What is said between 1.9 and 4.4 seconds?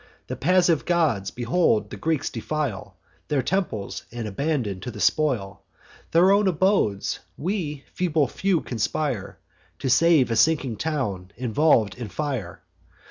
the Greeks defile Their temples, and